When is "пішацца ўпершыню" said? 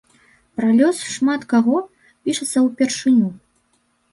2.23-3.29